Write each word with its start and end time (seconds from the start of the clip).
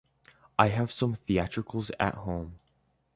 I 0.57 0.69
have 0.69 0.91
some 0.91 1.13
theatricals 1.13 1.91
at 1.99 2.15
home. 2.15 2.55